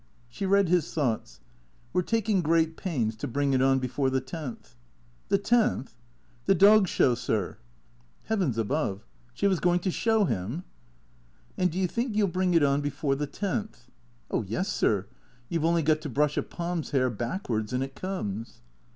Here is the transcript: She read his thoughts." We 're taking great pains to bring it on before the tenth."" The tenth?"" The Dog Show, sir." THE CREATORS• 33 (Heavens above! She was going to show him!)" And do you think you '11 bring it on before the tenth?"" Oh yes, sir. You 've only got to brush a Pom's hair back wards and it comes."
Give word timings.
She 0.29 0.47
read 0.47 0.67
his 0.67 0.91
thoughts." 0.91 1.41
We 1.93 1.99
're 1.99 2.01
taking 2.03 2.41
great 2.41 2.75
pains 2.75 3.15
to 3.17 3.27
bring 3.27 3.53
it 3.53 3.61
on 3.61 3.77
before 3.77 4.09
the 4.09 4.19
tenth."" 4.19 4.75
The 5.29 5.37
tenth?"" 5.37 5.95
The 6.47 6.55
Dog 6.55 6.87
Show, 6.87 7.13
sir." 7.13 7.33
THE 7.35 7.45
CREATORS• 7.45 7.55
33 8.27 8.27
(Heavens 8.29 8.57
above! 8.57 9.05
She 9.35 9.45
was 9.47 9.59
going 9.59 9.79
to 9.81 9.91
show 9.91 10.25
him!)" 10.25 10.63
And 11.59 11.69
do 11.71 11.77
you 11.77 11.85
think 11.85 12.15
you 12.15 12.23
'11 12.23 12.31
bring 12.31 12.53
it 12.55 12.63
on 12.63 12.81
before 12.81 13.13
the 13.13 13.27
tenth?"" 13.27 13.91
Oh 14.31 14.41
yes, 14.41 14.69
sir. 14.69 15.05
You 15.49 15.59
've 15.59 15.65
only 15.65 15.83
got 15.83 16.01
to 16.01 16.09
brush 16.09 16.35
a 16.35 16.41
Pom's 16.41 16.89
hair 16.89 17.11
back 17.11 17.47
wards 17.47 17.71
and 17.71 17.83
it 17.83 17.93
comes." 17.93 18.61